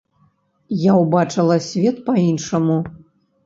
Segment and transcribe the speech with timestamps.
[0.83, 2.83] Я ўбачыла свет па-іншаму.